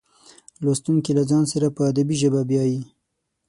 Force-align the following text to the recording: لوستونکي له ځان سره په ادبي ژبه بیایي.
لوستونکي 0.63 1.11
له 1.17 1.23
ځان 1.29 1.43
سره 1.53 1.67
په 1.75 1.81
ادبي 1.91 2.15
ژبه 2.21 2.41
بیایي. 2.49 2.81